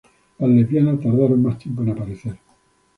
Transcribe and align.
Las 0.39 0.49
lesbianas 0.49 0.99
tardaron 0.99 1.43
más 1.43 1.59
tiempo 1.59 1.83
en 1.83 1.89
aparecer. 1.89 2.35